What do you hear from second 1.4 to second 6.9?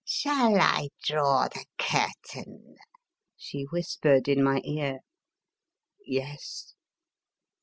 the curtain?" she whispered in my ear. "Yes."